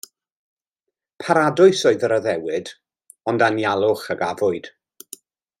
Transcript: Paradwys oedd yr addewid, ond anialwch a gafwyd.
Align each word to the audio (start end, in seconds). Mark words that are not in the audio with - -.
Paradwys 1.25 1.83
oedd 1.91 2.07
yr 2.09 2.15
addewid, 2.17 2.73
ond 3.33 3.47
anialwch 3.51 4.09
a 4.17 4.21
gafwyd. 4.23 4.75